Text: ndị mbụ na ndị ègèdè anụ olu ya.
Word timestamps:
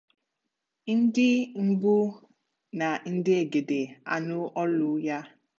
ndị 0.95 1.27
mbụ 1.67 1.93
na 2.79 2.87
ndị 3.11 3.33
ègèdè 3.43 3.81
anụ 4.13 4.37
olu 4.61 4.89
ya. 5.07 5.17